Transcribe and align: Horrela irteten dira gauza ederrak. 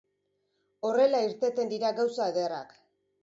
Horrela 0.87 1.19
irteten 1.27 1.71
dira 1.73 1.91
gauza 1.99 2.29
ederrak. 2.35 2.77